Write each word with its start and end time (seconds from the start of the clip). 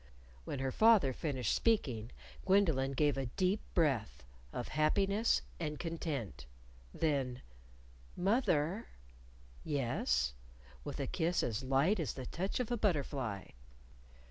When 0.45 0.57
her 0.57 0.71
father 0.71 1.13
finished 1.13 1.53
speaking, 1.55 2.11
Gwendolyn 2.47 2.93
gave 2.93 3.17
a 3.19 3.27
deep 3.27 3.61
breath 3.75 4.23
of 4.51 4.69
happiness 4.69 5.43
and 5.59 5.77
content. 5.77 6.47
Then, 6.91 7.43
"Moth 8.17 8.49
er!" 8.49 8.87
"Yes?" 9.63 10.33
with 10.83 10.99
a 10.99 11.05
kiss 11.05 11.43
as 11.43 11.61
light 11.63 11.99
as 11.99 12.15
the 12.15 12.25
touch 12.25 12.59
of 12.59 12.71
a 12.71 12.77
butterfly. 12.77 13.49